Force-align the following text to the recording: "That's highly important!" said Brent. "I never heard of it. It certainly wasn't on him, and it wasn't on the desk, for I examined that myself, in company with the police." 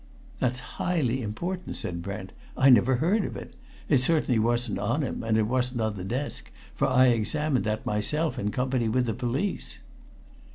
"That's 0.39 0.61
highly 0.81 1.21
important!" 1.21 1.75
said 1.75 2.01
Brent. 2.01 2.31
"I 2.57 2.71
never 2.71 2.95
heard 2.95 3.23
of 3.23 3.37
it. 3.37 3.53
It 3.87 3.99
certainly 3.99 4.39
wasn't 4.39 4.79
on 4.79 5.03
him, 5.03 5.21
and 5.21 5.37
it 5.37 5.45
wasn't 5.45 5.81
on 5.81 5.95
the 5.95 6.03
desk, 6.03 6.49
for 6.73 6.89
I 6.89 7.09
examined 7.09 7.65
that 7.65 7.85
myself, 7.85 8.39
in 8.39 8.49
company 8.49 8.89
with 8.89 9.05
the 9.05 9.13
police." 9.13 9.77